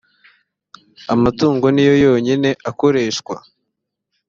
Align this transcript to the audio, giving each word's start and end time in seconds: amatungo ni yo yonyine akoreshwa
amatungo 1.13 1.65
ni 1.71 1.83
yo 1.87 1.93
yonyine 2.05 2.49
akoreshwa 2.69 3.35